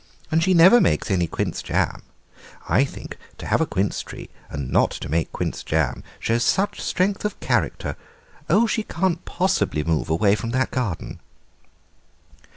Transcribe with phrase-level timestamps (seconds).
[0.31, 2.01] And she never makes any quince jam;
[2.67, 6.81] I think to have a quince tree and not to make quince jam shows such
[6.81, 7.95] strength of character.
[8.49, 11.19] Oh, she can't possibly move away from that garden."